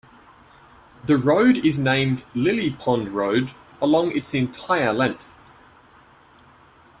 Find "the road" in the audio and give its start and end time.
1.05-1.57